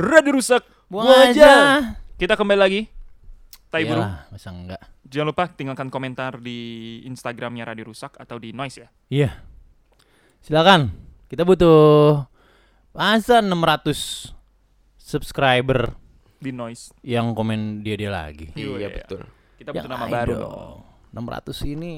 [0.00, 0.64] Radio rusak.
[0.88, 1.52] Buang Buang aja.
[2.16, 2.80] Kita kembali lagi.
[3.68, 3.84] Tai.
[3.84, 4.80] Iyalah, masa enggak?
[5.04, 6.58] Jangan lupa tinggalkan komentar di
[7.04, 8.88] Instagramnya Radio Rusak atau di Noise ya.
[9.10, 9.30] Iya.
[10.40, 10.90] Silakan.
[11.28, 12.24] Kita butuh
[12.90, 14.34] masa 600
[14.96, 15.94] subscriber
[16.40, 16.90] Di Noise.
[17.04, 18.50] yang komen dia dia lagi.
[18.56, 19.22] Iya, Iya betul.
[19.60, 20.78] Kita Ya, butuh nama ayo baru dong.
[21.12, 21.92] 600 ini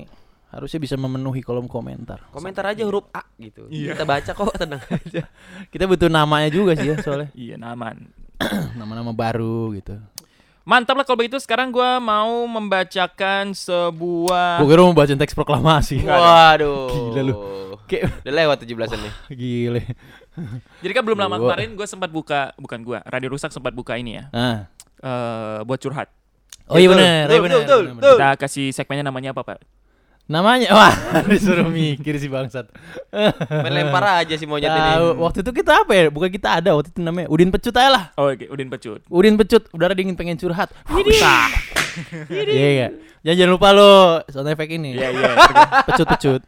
[0.53, 2.29] harusnya bisa memenuhi kolom komentar.
[2.29, 3.67] Komentar aja huruf A gitu.
[3.67, 3.97] Iya.
[3.97, 5.25] Kita baca kok tenang aja.
[5.67, 7.33] Kita butuh namanya juga sih ya soalnya.
[7.49, 8.13] Iya, naman.
[8.79, 9.97] Nama-nama baru gitu.
[10.63, 16.07] Mantap lah kalau begitu sekarang gua mau membacakan sebuah Gue kira mau baca teks proklamasi.
[16.07, 17.11] Waduh.
[17.11, 17.35] Gila lu.
[17.85, 19.13] Kayak Udah lewat 17-an nih.
[19.41, 19.83] gile.
[20.79, 23.99] Jadi kan belum lama Gua- kemarin gue sempat buka bukan gua, Radio Rusak sempat buka
[23.99, 24.25] ini ya.
[24.31, 24.59] Ah.
[25.03, 26.07] eh buat curhat.
[26.71, 27.59] Oh iya Betul, benar, iya betul, benar.
[27.59, 28.15] betul, betul.
[28.15, 29.59] Kita kasih segmennya namanya apa, Pak?
[30.31, 30.95] Namanya wah
[31.27, 32.71] disuruh mikir si bangsat.
[33.51, 34.91] Main lempar aja si monyet ini.
[34.97, 36.03] Tahu waktu itu kita apa ya?
[36.09, 38.05] Bukan kita ada waktu itu namanya Udin Pecut aja lah.
[38.17, 39.03] Oh, oke, Udin Pecut.
[39.11, 40.71] Udin Pecut, udara dingin pengen curhat.
[42.33, 42.89] Iya iya.
[43.23, 43.93] Jangan, jangan lupa lo
[44.33, 44.97] sound effect ini.
[44.97, 45.31] Iya, iya.
[45.85, 46.43] Pecut-pecut.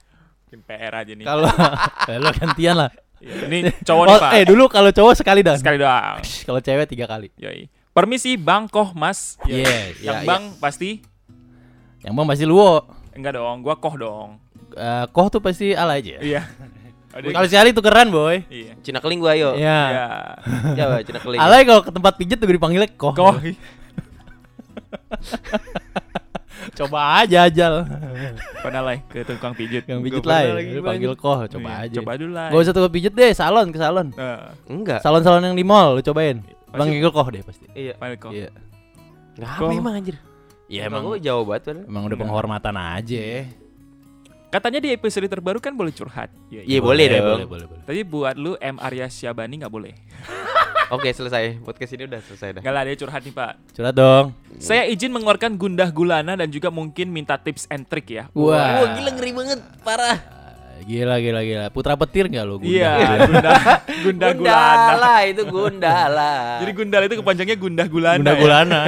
[0.49, 1.25] Bikin PR aja nih.
[1.27, 1.51] Kalau
[2.11, 2.91] eh, lo gantian lah.
[3.21, 4.31] Iya, Ini cowok nih, Oh, Pak.
[4.37, 6.21] eh dulu kalau cowok sekali dan Sekali doang.
[6.21, 7.29] kalau cewek tiga kali.
[7.37, 7.69] Yoi.
[7.95, 9.37] Permisi Bang Koh Mas.
[9.47, 9.63] Ya.
[9.63, 10.91] Iya, Yang iya, Bang pasti
[12.05, 12.85] Yang bang pasti luwo.
[13.15, 14.31] Enggak dong, gua Koh dong.
[14.75, 16.19] Eh, koh tuh pasti ala aja.
[16.19, 16.43] Iya.
[17.15, 18.43] Kalau sekali tukeran boy.
[18.51, 18.75] Iya.
[18.83, 19.55] Cina keling gua ayo.
[19.55, 19.81] Iya.
[19.87, 20.07] Iya.
[20.79, 21.39] Coba Cina keling.
[21.39, 23.15] Alay kalau ke tempat pijet tuh dipanggilnya koh.
[23.15, 23.39] Koh.
[26.75, 27.87] Coba aja ajal.
[28.59, 29.87] Pernah lah ke tukang pijit.
[29.87, 30.43] Yang pijet lah.
[30.43, 30.83] Bang.
[30.83, 31.97] panggil koh, coba Iya, aja.
[32.01, 32.49] Coba dulu lah.
[32.51, 34.09] Gak usah tukang pijet deh, salon ke salon.
[34.11, 34.99] Nah, Enggak.
[34.99, 36.43] Salon-salon yang di mall lu cobain.
[36.75, 37.67] Panggil koh deh pasti.
[37.79, 37.95] Iya.
[37.95, 38.31] panggil Koh.
[38.35, 38.51] Iya.
[39.39, 40.17] Ngapa Kok- emang anjir?
[40.65, 41.85] Ya Emang emang gua jauh banget padahal.
[41.85, 42.23] emang udah Enggak.
[42.25, 43.25] penghormatan aja.
[44.49, 46.31] Katanya di episode terbaru kan boleh curhat.
[46.47, 47.43] Iya, boleh dong.
[47.43, 47.83] Boleh, boleh, boleh.
[47.85, 49.93] Tapi buat lu M Arya Syabani nggak boleh.
[50.95, 51.59] Oke, selesai.
[51.59, 52.63] Podcast ini udah selesai dah.
[52.63, 53.53] Gak lah dia curhat nih Pak.
[53.75, 54.31] Curhat dong.
[54.57, 58.31] Saya izin mengeluarkan gundah gulana dan juga mungkin minta tips and trick ya.
[58.31, 58.79] Wah.
[58.79, 60.19] Wah, gila ngeri banget, parah.
[60.85, 61.67] Gila gila gila.
[61.73, 62.61] Putra petir enggak lu?
[62.63, 63.53] Iya, Gunda?
[64.07, 64.77] gundah, gundah gulana.
[64.95, 66.33] Gundala itu Gundala.
[66.63, 68.19] Jadi gundal itu kepanjangnya gundah gulana.
[68.21, 68.39] Gunda ya.
[68.39, 68.83] gulana.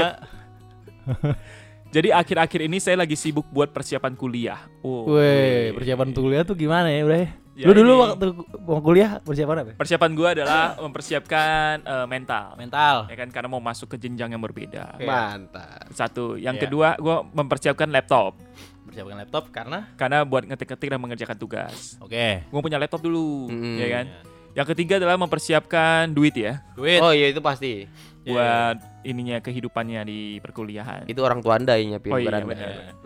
[1.97, 4.61] Jadi akhir-akhir ini saya lagi sibuk buat persiapan kuliah.
[4.85, 7.25] Oh, Weh, persiapan untuk kuliah tuh gimana ya, Bre?
[7.57, 8.27] Ya, Lu dulu ini- waktu
[8.61, 9.71] mau kuliah persiapan apa?
[9.81, 12.53] Persiapan gua adalah mempersiapkan eh, mental.
[12.61, 13.09] Mental.
[13.09, 15.01] Ya kan karena mau masuk ke jenjang yang berbeda.
[15.01, 15.89] Mantap.
[15.89, 16.69] Satu, yang Iya.
[16.69, 18.37] kedua gua mempersiapkan laptop
[18.85, 21.97] Persiapkan laptop karena karena buat ngetik-ngetik dan mengerjakan tugas.
[21.99, 22.45] Oke.
[22.47, 23.77] Gua punya laptop dulu, Mm.
[23.81, 24.07] ya kan?
[24.53, 27.01] Yang ketiga adalah mempersiapkan duit ya Duit.
[27.01, 27.89] Oh iya itu pasti.
[28.27, 31.07] Buat ininya kehidupannya di perkuliahan.
[31.07, 32.43] Itu orang tua Anda yang nyiapin Oh iya.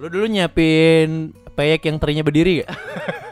[0.01, 1.09] Lu dulu nyiapin
[1.53, 2.71] peyek yang terinya berdiri gak?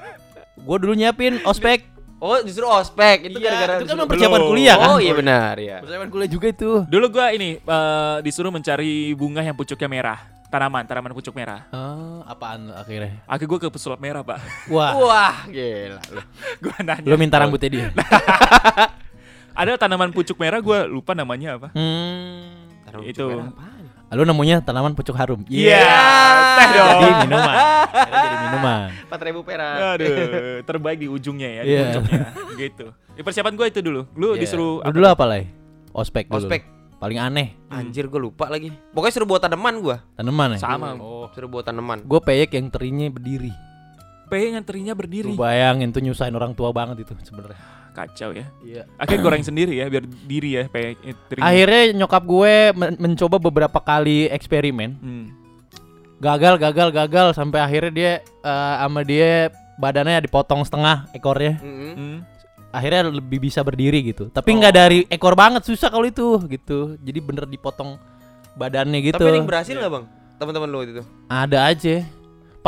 [0.69, 1.89] Gua dulu nyiapin ospek.
[2.19, 4.51] Oh, justru ospek itu Iya, gara-gara itu kan Belum.
[4.51, 4.89] kuliah kan?
[4.91, 5.79] Oh iya benar ya.
[5.81, 6.71] Persiapan kuliah juga itu.
[6.85, 10.19] Dulu gua ini eh, disuruh mencari bunga yang pucuknya merah,
[10.51, 11.71] tanaman, tanaman pucuk merah.
[11.71, 13.23] Oh, apaan akhirnya?
[13.23, 14.39] Akhirnya gua ke pesulap merah, Pak.
[14.67, 16.21] Wah, Wah, gila lu.
[16.59, 17.07] gua nanya.
[17.07, 17.87] lu minta rambutnya dia.
[19.59, 21.75] Ada tanaman pucuk merah gua lupa namanya apa.
[21.75, 22.71] Hmm.
[22.87, 23.27] Taruh Itu.
[23.27, 23.83] cukai apaan?
[24.09, 25.43] Lu nemunya tanaman pucuk harum.
[25.45, 25.83] Iya,
[26.57, 26.89] teh dong.
[26.97, 27.57] Jadi minuman.
[27.93, 28.87] Jadi minuman.
[29.11, 29.75] 4000 perak.
[29.99, 30.15] Aduh,
[30.69, 31.83] terbaik di ujungnya ya, di Iya.
[31.91, 32.21] pucuknya.
[32.57, 32.87] gitu.
[33.13, 34.07] Di persiapan gua itu dulu.
[34.15, 34.41] Lu Iya.
[34.41, 35.43] disuruh Lu dulu apa lah?
[35.93, 36.39] Ospek dulu.
[36.41, 36.63] Ospek.
[36.99, 38.75] Paling aneh Anjir gue lupa lagi.
[38.91, 40.03] Pokoknya suruh buat tanaman gua.
[40.15, 40.59] tanaman ya.
[40.59, 40.99] sama.
[40.99, 42.03] Oh, suruh buat tanaman.
[42.03, 43.55] Gue peyek yang terinya berdiri.
[44.29, 45.33] P yang terinya berdiri.
[45.33, 47.59] Lu bayangin tuh nyusahin orang tua banget itu sebenarnya.
[47.97, 48.47] Kacau ya.
[48.63, 48.87] Iya.
[48.95, 50.95] Akhirnya goreng sendiri ya biar diri ya P
[51.27, 51.49] terinya.
[51.49, 54.91] Akhirnya nyokap gue men- mencoba beberapa kali eksperimen.
[55.01, 55.27] Hmm.
[56.19, 61.59] Gagal, gagal, gagal sampai akhirnya dia eh, sama dia badannya dipotong setengah ekornya.
[61.63, 61.93] Mm-mm.
[61.95, 62.19] Hmm.
[62.69, 64.29] Akhirnya lebih bisa berdiri gitu.
[64.29, 64.59] Tapi Oh.
[64.61, 66.99] nggak dari ekor banget susah kalau itu gitu.
[67.01, 67.97] Jadi bener dipotong
[68.55, 69.23] badannya gitu.
[69.23, 70.05] Tapi yang berhasil nggak bang?
[70.39, 71.03] Teman-teman lu itu.
[71.27, 72.03] Ada aja.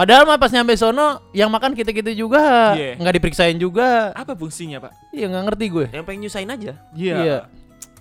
[0.01, 2.97] Padahal mah pas nyampe sono yang makan kita-kita juga Iya.
[2.97, 4.17] nggak diperiksain juga.
[4.17, 5.13] Apa fungsinya, Pak?
[5.13, 5.87] Iya nggak ngerti gue.
[5.93, 6.73] Yang pengen nyusahin aja.
[6.91, 7.45] Iya.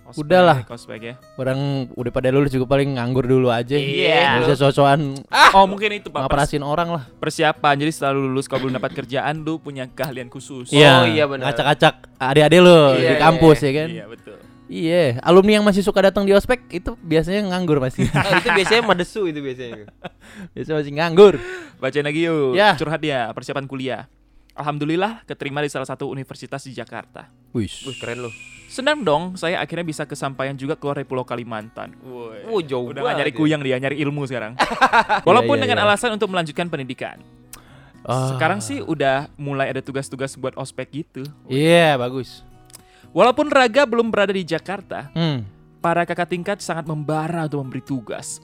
[0.07, 0.57] Ospek, Udahlah.
[0.65, 1.13] ospek ya.
[1.35, 1.59] Orang
[1.93, 3.75] udah pada lulus juga paling nganggur dulu aja.
[3.75, 4.39] Iya.
[4.39, 5.19] Bisa sosokan
[5.51, 7.03] Oh mungkin itu pak pers- ngaperasin orang lah.
[7.13, 7.75] persiapan.
[7.77, 10.71] Jadi setelah lu lulus kalau belum dapat kerjaan lu punya keahlian khusus.
[10.71, 10.93] Iya.
[10.95, 11.51] Oh, iya benar.
[11.51, 13.67] Ngacak-ngacak adik-adik lo Iya, di iya, kampus iya.
[13.67, 13.89] ya kan.
[13.91, 14.37] Iya betul.
[14.69, 18.05] Iya, alumni yang masih suka datang di ospek itu biasanya nganggur masih.
[18.13, 19.89] Ah, itu biasanya madesu itu biasanya.
[20.53, 21.33] biasanya masih nganggur.
[21.81, 22.53] Bacain lagi yuk.
[22.53, 22.77] Ya.
[22.77, 24.05] Curhat dia persiapan kuliah.
[24.53, 27.33] Alhamdulillah keterima di salah satu universitas di Jakarta.
[27.49, 27.71] Wih.
[27.89, 28.31] Wih, keren lu.
[28.69, 31.97] Senang dong, saya akhirnya bisa kesampaian juga keluar dari Pulau Kalimantan.
[32.05, 32.45] Woi.
[32.45, 33.37] Oh, jauh Udah gak nyari ya.
[33.41, 34.53] kuyang dia, nyari ilmu sekarang.
[35.27, 35.85] Walaupun iya, dengan iya.
[35.89, 37.17] alasan untuk melanjutkan pendidikan.
[38.05, 38.35] Ah.
[38.35, 41.25] Sekarang sih udah mulai ada tugas-tugas buat ospek gitu.
[41.49, 42.45] Iya, bagus.
[43.09, 45.41] Walaupun Raga belum berada di Jakarta, Hmm.
[45.79, 48.37] para kakak tingkat sangat membara untuk memberi tugas.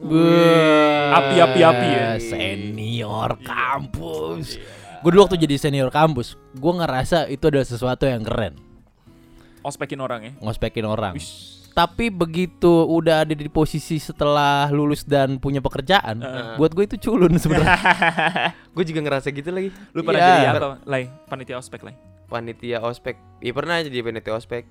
[1.12, 2.08] Api-api-api ya.
[2.18, 4.58] Senior kampus.
[5.00, 8.58] Gue dulu waktu jadi senior kampus, gue ngerasa itu adalah sesuatu yang keren,
[9.62, 10.32] Ospekin orang ya.
[10.40, 11.14] ngospekin orang.
[11.14, 11.62] Wish.
[11.70, 16.56] Tapi begitu udah ada di posisi setelah lulus dan punya pekerjaan, Heeh.
[16.56, 17.76] buat gue itu culun sebenarnya.
[18.74, 19.70] Gue juga ngerasa gitu lagi.
[19.92, 20.32] Lu pernah Iya.
[20.32, 20.80] jadi apa?
[20.84, 21.96] Lai, panitia ospek, Lai.
[22.26, 23.16] Panitia ospek.
[23.42, 24.64] Iya pernah jadi panitia ospek.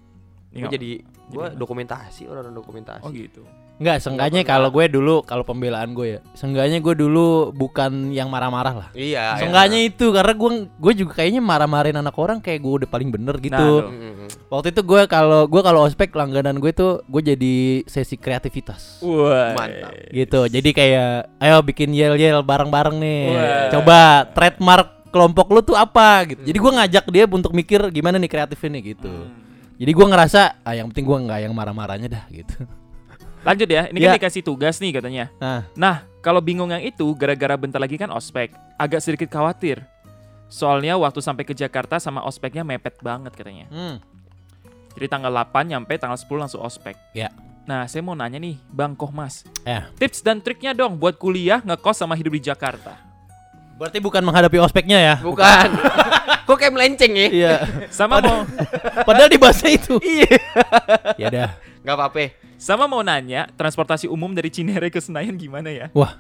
[0.55, 0.71] Gue Iya.
[0.71, 0.91] jadi
[1.35, 3.03] gue Jadi- dokumentasi orang dokumentasi.
[3.03, 3.43] Oh gitu.
[3.75, 8.71] Enggak, seenggaknya kalau gue dulu, kalau pembelaan gue ya, seenggaknya gue dulu bukan yang marah-marah
[8.71, 8.89] lah.
[8.95, 9.35] Iya.
[9.35, 13.35] Seenggaknya itu karena gue gue juga kayaknya marah-marahin anak orang kayak gue udah paling bener
[13.43, 13.59] gitu.
[13.83, 14.31] Nah.
[14.47, 19.03] Waktu itu gue kalau gue kalau ospek langganan gue tuh gue jadi sesi kreativitas.
[19.03, 19.59] Wah.
[19.59, 19.91] Mantap.
[20.07, 20.41] Gitu.
[20.55, 23.23] Jadi kayak ayo bikin yel-yel bareng-bareng nih.
[23.35, 23.69] Wah.
[23.75, 23.99] Coba
[24.31, 26.43] trademark kelompok lu tuh apa gitu.
[26.43, 29.07] Jadi gue ngajak dia untuk mikir gimana nih kreatifnya nih gitu.
[29.07, 29.31] Hmm.
[29.79, 32.67] Jadi gue ngerasa ah yang penting gue nggak yang marah-marahnya dah gitu.
[33.45, 34.11] Lanjut ya, ini Ya.
[34.11, 35.29] kan dikasih tugas nih katanya.
[35.37, 39.85] Nah, Nah, kalau bingung yang itu gara-gara bentar lagi kan ospek, agak sedikit khawatir.
[40.49, 43.69] Soalnya waktu sampai ke Jakarta sama ospeknya mepet banget katanya.
[43.69, 43.97] hmm.
[44.95, 46.95] Jadi tanggal 8 nyampe tanggal 10 langsung ospek.
[47.13, 47.29] Ya.
[47.65, 49.43] Nah, saya mau nanya nih, Bang Kohmas.
[49.65, 49.89] Ya.
[49.99, 52.97] Tips dan triknya dong buat kuliah, ngekos sama hidup di Jakarta.
[53.75, 55.15] Berarti bukan menghadapi ospeknya ya?
[55.19, 55.69] Bukan.
[56.47, 57.29] Kok kayak melenceng ya?
[57.29, 57.55] Iya.
[57.99, 58.47] Sama mau
[59.09, 59.99] Padahal di bahasa itu.
[59.99, 60.39] Iya.
[61.19, 61.51] ya dah.
[61.85, 62.33] Gak apa-apa.
[62.55, 65.93] sama mau nanya, transportasi umum dari Cinere ke Senayan gimana ya?
[65.93, 66.17] Wah.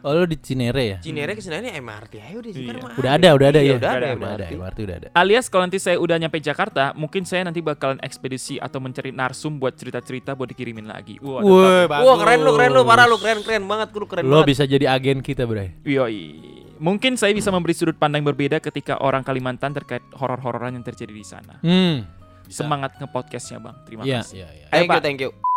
[0.00, 0.98] Oh lu di Cinere ya?
[0.98, 2.86] Cinere ke sana MRT ayo udah sekarang Iya.
[2.86, 3.76] mah Udah ada, udah ada Iya, ya.
[3.76, 4.52] udah ada Udah ada, MRT.
[4.54, 5.08] MRT udah ada.
[5.12, 9.56] Alias kalau nanti saya udah nyampe Jakarta, mungkin saya nanti bakalan ekspedisi atau mencari narsum
[9.56, 11.18] buat cerita-cerita buat dikirimin lagi.
[11.18, 14.40] Wah, Woi, Wah keren lu keren lu parah lu keren keren banget lu keren Lo
[14.40, 14.46] banget.
[14.48, 15.74] bisa jadi agen kita, Bray.
[15.82, 16.20] Yoi.
[16.78, 21.26] Mungkin saya bisa memberi sudut pandang berbeda ketika orang Kalimantan terkait horor-hororan yang terjadi di
[21.26, 21.58] sana.
[21.58, 22.06] Hmm.
[22.46, 23.76] Semangat ngepodcastnya bang.
[23.82, 24.36] Terima Iya, kasih.
[24.36, 24.66] iya, iya.
[24.68, 25.47] Ayo, Thank you thank you.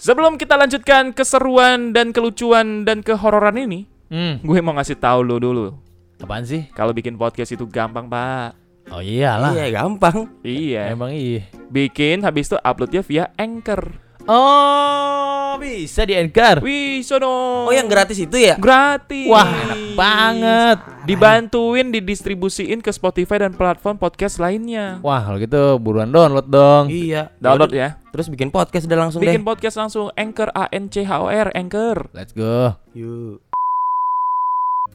[0.00, 4.40] Sebelum kita lanjutkan keseruan dan kelucuan dan kehororan ini, Hmm.
[4.40, 5.76] gue mau ngasih tahu lo dulu.
[6.16, 6.64] Apaan sih?
[6.72, 8.56] Kalau bikin podcast itu gampang pak.
[8.88, 9.52] Oh iyalah.
[9.52, 10.24] Iya gampang.
[10.40, 10.88] Iya.
[10.88, 11.44] Emang iya.
[11.68, 13.92] Bikin habis itu uploadnya via Anchor.
[14.24, 15.19] Oh,
[15.60, 16.64] bisa di Anchor.
[16.64, 17.68] Wih, sono.
[17.68, 18.56] Oh yang gratis itu ya?
[18.56, 19.28] Gratis.
[19.28, 20.78] Wah, enak banget.
[21.04, 24.96] Dibantuin didistribusiin ke Spotify dan platform podcast lainnya.
[25.00, 26.88] Wah, kalau gitu buruan download dong.
[26.88, 27.28] Iya.
[27.36, 28.00] Download ya.
[28.08, 29.46] Terus bikin podcast udah langsung Bikin deh.
[29.46, 32.08] podcast langsung Anchor A N C H O R Anchor.
[32.10, 32.74] Let's go.
[32.90, 33.44] Yuk.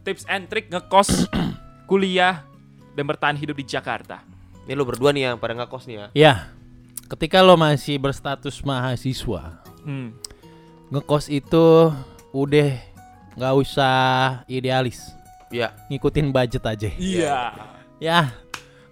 [0.02, 1.30] Tips and trick ngekos,
[1.90, 2.46] kuliah
[2.92, 4.22] dan bertahan hidup di Jakarta.
[4.66, 6.08] Ini lu berdua nih yang pada ngekos nih ya.
[6.14, 6.34] Ya.
[7.06, 10.18] Ketika lo masih berstatus mahasiswa, Hmm.
[10.90, 11.92] Ngekos itu
[12.32, 12.70] udah
[13.36, 13.96] nggak usah
[14.46, 15.02] idealis.
[15.50, 15.72] Iya.
[15.88, 16.90] Ngikutin budget aja.
[16.92, 17.38] Iya.
[17.98, 18.20] Ya.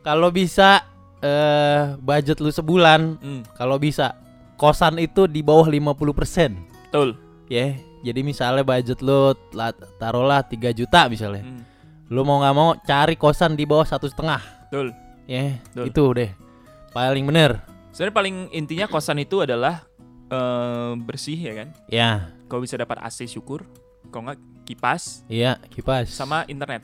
[0.01, 0.83] Kalau bisa
[1.19, 4.15] eh budget lu sebulan, Hmm, kalau bisa
[4.55, 6.55] kosan itu di bawah 50%.
[6.87, 7.15] betul.
[7.47, 7.75] Ya.
[8.03, 11.39] Jadi misalnya budget lu la- taruhlah 3 juta misalnya.
[11.41, 11.63] Hmm,
[12.11, 14.43] Lu mau nggak mau cari kosan di bawah satu setengah.
[14.67, 14.91] betul.
[15.23, 15.85] Ya, Betul.
[15.87, 16.31] itu deh.
[16.91, 17.63] Paling bener.
[17.95, 19.87] Sebenarnya paling intinya kosan itu adalah
[20.33, 21.67] eh, bersih ya kan.
[21.87, 22.11] Ya,
[22.45, 23.65] Kalau bisa dapat AC syukur.
[24.05, 26.07] Kalau nggak kipas iya kipas.
[26.07, 26.81] sama internet.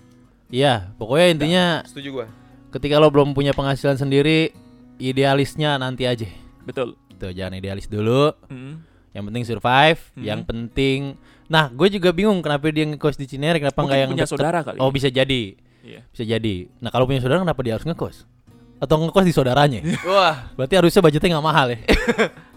[0.48, 2.28] Iya, pokoknya intinya Setuju gua.
[2.70, 4.50] ketika lo belum punya penghasilan sendiri,
[4.98, 6.26] idealisnya nanti aja.
[6.62, 6.98] Betul.
[7.16, 8.34] Tuh, jangan idealis dulu.
[8.46, 8.82] Hmm.
[9.10, 10.24] Yang penting survive, Hmm.
[10.24, 11.00] yang penting
[11.46, 14.34] Nah, gue juga bingung kenapa dia ngekos di Cinere, kenapa Mungkin nggak yang punya deket?
[14.38, 14.78] saudara kali.
[14.78, 15.58] Oh, bisa jadi.
[15.82, 16.06] Iya.
[16.08, 16.70] Bisa jadi.
[16.78, 18.30] Nah, kalau punya saudara kenapa dia harus ngekos?
[18.78, 19.82] Atau ngekos di saudaranya?
[20.06, 21.80] Wah, Berarti harusnya budgetnya nggak mahal ya.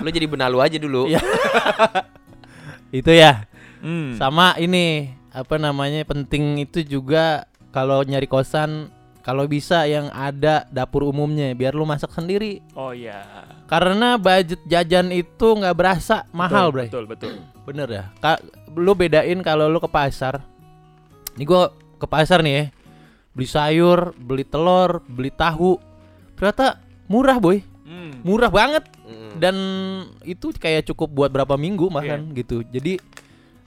[0.00, 1.06] lu jadi benalu aja dulu.
[1.06, 1.20] Iya.
[3.04, 3.46] Itu ya.
[3.84, 4.16] Hmm.
[4.16, 11.08] Sama ini apa namanya penting itu juga kalau nyari kosan kalau bisa yang ada dapur
[11.08, 12.60] umumnya biar lu masak sendiri.
[12.76, 13.24] Oh iya.
[13.64, 16.86] Karena budget jajan itu nggak berasa mahal, betul, Bray.
[16.86, 17.32] Betul, betul.
[17.66, 18.04] Bener ya.
[18.20, 18.36] Ka
[18.76, 20.44] lu bedain kalau lu ke pasar.
[21.34, 22.64] Ini gua ke pasar nih ya.
[23.34, 25.80] Beli sayur, beli telur, beli tahu.
[26.38, 26.78] Ternyata
[27.10, 27.73] murah, boy.
[27.84, 28.24] Hmm.
[28.24, 29.36] Murah banget Mm-mm.
[29.36, 29.54] dan
[30.24, 32.64] itu kayak cukup buat berapa minggu makan gitu.
[32.64, 32.96] Jadi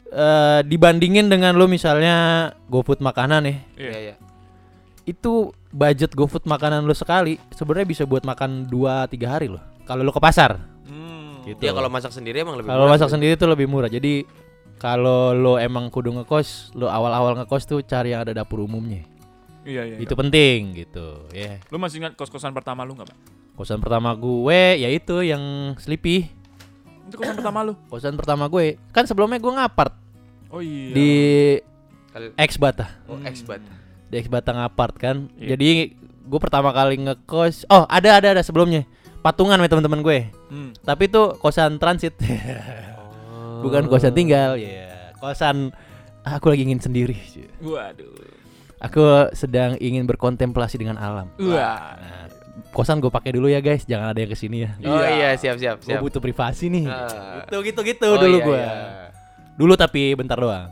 [0.07, 3.85] eh dibandingin dengan lo misalnya GoFood makanan nih, Iya.
[3.85, 4.15] Iya, iya.
[5.05, 9.61] itu budget GoFood makanan lo sekali sebenarnya bisa buat makan 2 3 hari loh.
[9.83, 10.57] Kalau lo ke pasar.
[10.83, 11.43] Hmm.
[11.45, 11.61] Gitu.
[11.61, 13.13] Ya kalau masak sendiri emang lebih Kalau murah masak tuh.
[13.15, 13.87] sendiri tuh lebih murah.
[13.87, 14.25] Jadi
[14.77, 19.03] kalau lo emang kudu ngekos, lo awal-awal ngekos tuh cari yang ada dapur umumnya.
[19.61, 19.97] Iya, iya.
[19.99, 21.27] Itu penting gitu.
[21.31, 21.59] Ya.
[21.67, 23.17] Lu masih ingat kos-kosan pertama lu nggak, Pak?
[23.57, 25.41] Kosan pertama gue yaitu yang
[25.75, 26.29] Sleepy.
[27.07, 27.73] Itu kosan pertama lu.
[27.89, 28.77] Kosan pertama gue.
[28.91, 29.93] Kan sebelumnya gue ngapart
[30.47, 30.93] Oh iya.
[30.93, 31.11] di
[32.37, 32.85] X Bata.
[33.05, 33.25] Oh, Hmm.
[33.25, 33.61] X-Bat.
[34.07, 35.25] Di X Bata ngapart kan.
[35.35, 35.53] Iya.
[35.53, 37.65] Jadi gue pertama kali ngekos.
[37.67, 38.85] Oh, ada ada ada sebelumnya.
[39.19, 40.19] Patungan sama teman-teman gue.
[40.47, 40.71] Hmm.
[40.79, 42.13] Tapi itu kosan transit.
[43.27, 43.65] Oh.
[43.65, 44.53] Bukan kosan tinggal.
[44.55, 45.73] Ya, kosan
[46.21, 47.17] aku lagi ingin sendiri.
[47.59, 48.37] Waduh.
[48.77, 49.01] Aku
[49.33, 51.33] sedang ingin berkontemplasi dengan alam.
[51.41, 51.97] Wah.
[51.97, 52.29] Nah,
[52.69, 54.71] kosan gue pakai dulu ya guys, jangan ada yang ke sini ya.
[54.81, 55.09] Oh Iya.
[55.09, 56.01] iya, siap siap Gue siap.
[56.01, 56.85] butuh privasi nih.
[56.85, 57.41] Ah.
[57.43, 58.57] Gitu gitu gitu Oh, dulu iya, gue.
[58.57, 58.73] iya.
[59.53, 60.69] Dulu tapi bentar doang.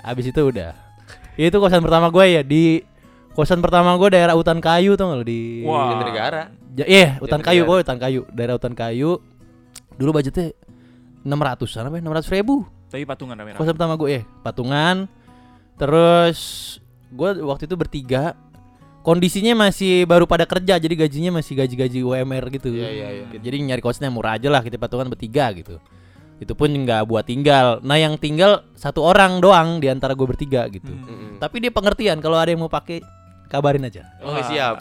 [0.00, 0.74] Abis itu udah.
[1.34, 2.82] Itu kosan pertama gue ya di
[3.32, 5.62] kosan pertama gue daerah hutan kayu tuh lo di.
[5.62, 5.94] Wah.
[5.94, 6.42] Jatinegara.
[6.72, 9.10] Ja- Iya, hutan kayu, pokoknya hutan kayu, daerah hutan kayu.
[9.94, 10.54] Dulu budgetnya
[11.20, 12.02] 600 apa ya?
[12.02, 13.58] 600 ribu Tapi patungan rame-rame.
[13.58, 15.06] Kosan pertama gue, eh, patungan.
[15.76, 16.38] Terus
[17.08, 18.34] gue waktu itu bertiga.
[19.00, 22.68] Kondisinya masih baru pada kerja, jadi gajinya masih gaji-gaji UMR gitu.
[22.68, 23.24] Iya, iya, iya.
[23.40, 25.80] Jadi nyari kosnya murah aja lah, kita patungan bertiga gitu.
[26.36, 27.80] Itu pun nggak buat tinggal.
[27.80, 30.88] Nah yang tinggal satu orang doang di antara gue bertiga gitu.
[30.88, 31.04] Hmm.
[31.04, 31.32] Mm-mm.
[31.40, 33.00] Tapi dia pengertian kalau ada yang mau pakai
[33.48, 34.04] kabarin aja.
[34.20, 34.44] Oh, Wah.
[34.44, 34.74] siap.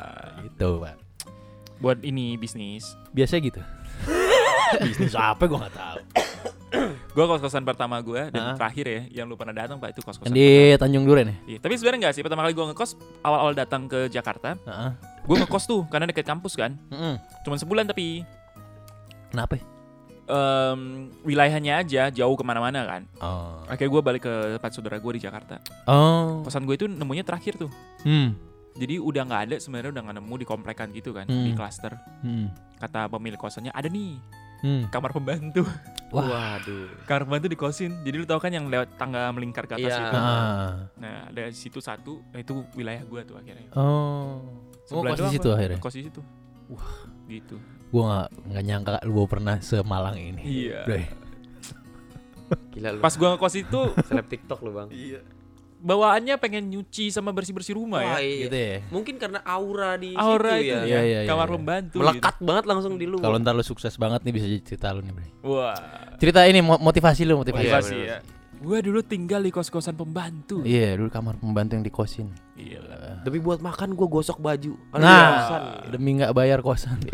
[0.44, 0.96] Gitu pak.
[1.80, 2.96] Buat ini bisnis.
[3.16, 3.62] Biasanya gitu.
[4.88, 5.98] Bisnis apa gue nggak tahu.
[7.16, 8.56] Gua kos-kosan pertama gua dan Ah.
[8.56, 10.30] terakhir ya yang lu pernah datang Pak itu kos-kosan.
[10.30, 10.48] Yang di
[10.78, 11.34] Tanjung Duren ya.
[11.34, 11.48] pertama.
[11.48, 14.92] Iya, tapi sebenarnya enggak sih pertama kali gua ngekos awal-awal datang ke Jakarta, Heeh.
[15.24, 16.78] gua ngekos tuh karena deket kampus kan.
[16.88, 17.18] Mm-mm.
[17.42, 18.22] Cuman sebulan tapi
[19.30, 19.58] Kenapa?
[20.26, 20.82] em,
[21.24, 23.02] wilayahnya aja jauh ke mana-mana kan.
[23.18, 23.66] Oh.
[23.66, 25.58] Akhirnya gua balik ke tempat saudara gua di Jakarta.
[25.86, 26.42] Oh.
[26.42, 27.70] Kosan gue itu nemunya terakhir tuh.
[28.02, 28.38] Hmm.
[28.74, 31.44] Jadi udah nggak ada sebenarnya udah nggak nemu di komplekan gitu kan Hmm.
[31.44, 31.98] di klaster.
[32.22, 32.54] Hmm.
[32.78, 34.22] Kata pemilik kosannya ada nih
[34.60, 34.92] Hmm.
[34.92, 35.64] kamar pembantu.
[36.10, 36.26] Wah.
[36.58, 36.90] Waduh.
[37.06, 37.92] kamar pembantu dikosin.
[38.02, 40.04] Jadi lu tahu kan yang lewat tangga melingkar ke atas Iya.
[40.04, 40.18] itu.
[40.18, 40.72] Ah.
[40.98, 43.70] Nah, ada di situ satu, nah itu wilayah gua tuh akhirnya.
[43.74, 44.42] Oh.
[44.90, 45.78] Oh, Sebulan kos di situ akhirnya.
[45.78, 46.22] Kos di situ.
[46.68, 46.92] Wah,
[47.30, 47.56] gitu.
[47.90, 50.42] Gua nggak nggak nyangka lu pernah semalang ini.
[50.42, 50.82] Iya.
[50.84, 51.06] Doi.
[52.74, 53.00] Gila lu.
[53.00, 54.90] Pas gua ngekos itu seleb TikTok lu, Bang.
[55.80, 58.22] Bawaannya pengen nyuci sama bersih-bersih rumah Wah, ya.
[58.22, 58.44] iya.
[58.46, 58.76] Gitu ya.
[58.90, 60.76] Mungkin karena aura di Aura situ itu ya.
[60.76, 61.56] ya, Iya, iya, iya, kamar iya.
[61.56, 61.96] pembantu.
[61.98, 63.18] Melekat banget langsung di lu.
[63.18, 65.26] Kalau ntar lu sukses banget nih bisa jadi cerita lu nih, Bre.
[65.26, 65.50] gitu.
[65.50, 65.76] Wah,
[66.16, 67.64] Cerita ini mo- motivasi lu, motivasi.
[67.64, 68.18] Iya, motivasi ya.
[68.60, 70.60] Gua dulu tinggal di kos-kosan pembantu.
[70.62, 72.28] Iya, dulu kamar pembantu yang dikosin.
[72.54, 73.24] Gila.
[73.24, 74.76] Demi buat makan gua gosok baju.
[74.92, 77.00] Aduh, Nah, demi nggak bayar kosan.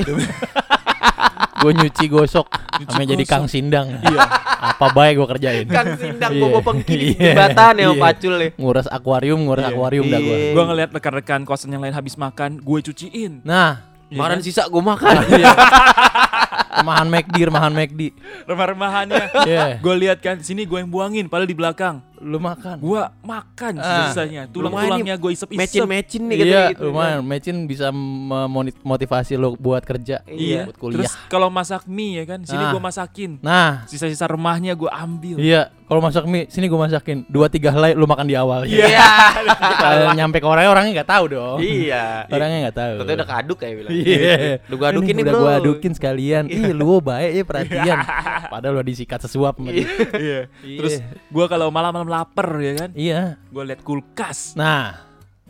[1.65, 2.45] gue nyuci gosok,
[2.86, 3.98] sampai jadi kang sindang.
[3.98, 4.22] Iya.
[4.55, 5.65] Apa baik gue kerjain.
[5.65, 6.41] Kang Sindang Iya.
[6.45, 7.34] bawa pengkini Iya.
[7.34, 7.98] jembatan ya Iya.
[7.98, 8.50] pacul ya.
[8.55, 9.74] Nguras akuarium, nguras Iya.
[9.74, 10.38] akuarium dah gue.
[10.39, 10.53] Iya.
[10.53, 13.41] Gua ngeliat rekan-rekan kosan yang lain habis makan, gue cuciin.
[13.41, 14.45] Nah, Iya Kemarin kan?
[14.45, 15.17] sisa gua makan.
[16.75, 18.01] remahan McD, remahan McD.
[18.46, 19.25] remah-remahannya.
[19.44, 19.65] Iya.
[19.77, 22.01] gue lihat kan, sini gue yang buangin, padahal di belakang.
[22.18, 22.80] Lu makan.
[22.80, 24.08] Gua makan Ah.
[24.08, 24.48] sisanya.
[24.48, 25.60] Tulang-tulangnya gue isep-isep.
[25.84, 26.89] Mecin-mecin nih Iya, gitu.
[26.89, 27.20] lumayan.
[27.22, 30.65] Mecin bisa memotivasi lo buat kerja, Iya.
[30.65, 31.04] buat kuliah.
[31.04, 32.72] Terus kalau masak mie ya kan, sini Ah.
[32.72, 33.32] gue masakin.
[33.39, 35.38] Nah, Sisa-sisa remahnya gue ambil.
[35.38, 35.70] iya.
[35.86, 37.27] Kalau masak mie, sini gue masakin.
[37.27, 38.65] Dua tiga helai lu makan di awal.
[38.65, 39.06] Iya.
[39.86, 41.58] Kalau nyampe ke orangnya orangnya nggak tahu dong.
[41.62, 42.25] Iya.
[42.27, 42.94] Orangnya nggak tahu.
[42.98, 43.92] Katanya udah kaduk kayak bilang.
[43.94, 44.36] Iya.
[44.65, 45.44] Lu gua adukin Ini nih, udah Bro.
[45.44, 45.92] gua adukin
[46.25, 46.44] sekalian.
[46.50, 47.98] Ih, lu baik ya perhatian.
[48.53, 49.62] Padahal udah disikat sesuap.
[49.62, 49.86] Iya.
[50.15, 50.39] Iya.
[50.82, 53.38] Terus gue kalau malam-malam lapar ya kan, Iya.
[53.46, 54.58] gue liat kulkas.
[54.58, 55.05] Nah,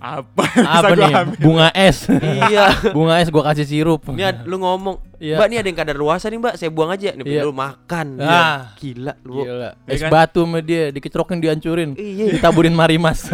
[0.05, 0.43] Apa?
[0.55, 1.13] apa gua nih?
[1.15, 1.37] ambil?
[1.39, 1.97] Bunga es.
[2.11, 2.65] Iya.
[2.95, 4.05] Bunga es gua kasih sirup.
[4.07, 5.39] Ini lu ngomong, Iya.
[5.39, 7.09] Mbak ini ada yang kadar luasa nih Mbak, saya buang aja.
[7.11, 7.41] Nih Iya.
[7.41, 8.19] lu makan.
[8.19, 8.75] Ah.
[8.75, 9.41] Gila lu.
[9.41, 9.71] Gila.
[9.81, 10.11] Iya Es kan?
[10.11, 11.89] batu sama dia, dikecrokin dihancurin.
[11.95, 12.37] Iya.
[12.37, 13.25] Ditaburin marimas.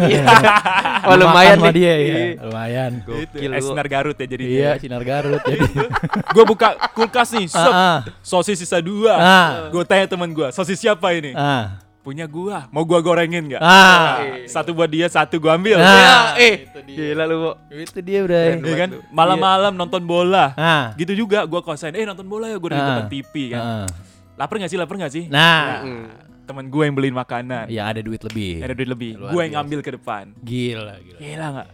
[1.02, 1.74] Oh, lumayan sama nih.
[1.74, 1.98] dia ya.
[1.98, 2.26] Iya.
[2.40, 2.92] Lumayan.
[3.02, 3.68] Gokil es lu.
[3.68, 4.44] sinar Garut ya jadi.
[4.46, 5.66] Iya, sinar Garut jadi.
[6.30, 9.10] gue buka kulkas nih, set, Ah, sosis sisa dua.
[9.12, 9.48] Ah.
[9.68, 11.34] Gue tanya teman gue, sosis siapa ini?
[11.34, 11.82] ah.
[12.02, 12.66] Punya gua.
[12.68, 13.62] Mau gua gorengin nggak?
[13.62, 14.26] Ah.
[14.44, 15.78] Satu buat dia, satu gua ambil.
[15.78, 16.96] Nah, eh, itu dia.
[17.14, 17.50] gila lu, Bu.
[17.70, 18.58] Itu dia, Bray.
[18.58, 18.90] Iya kan?
[19.08, 20.50] Malam-malam nonton bola.
[20.52, 20.90] Ah.
[20.94, 22.86] Gitu juga gua kosain, eh nonton bola ya gue di Ah.
[22.88, 23.62] depan TV kan.
[23.62, 23.88] Ah.
[24.34, 24.76] Lapar gak sih?
[24.76, 25.24] Lapar gak sih?
[25.28, 26.06] Nah, Mm.
[26.42, 27.70] Temen gue yang beliin makanan.
[27.70, 28.66] yang ada duit lebih.
[28.66, 29.10] Ada duit lebih.
[29.14, 30.34] Gue yang ngambil ke depan.
[30.42, 31.18] Gila, gila.
[31.22, 31.68] Gila gak?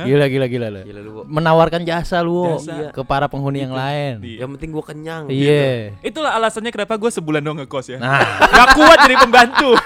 [0.00, 0.80] Gila gila gila lu.
[0.88, 2.90] Gila, lu Menawarkan jasa lu jasa.
[2.96, 4.24] ke para penghuni yang lain.
[4.24, 5.28] Yang penting gua kenyang.
[5.28, 5.92] Iya.
[6.00, 6.16] Gitu.
[6.16, 7.98] Itulah alasannya kenapa gua sebulan doang ngekos ya.
[8.00, 8.24] Nah.
[8.48, 9.70] Gak kuat jadi pembantu.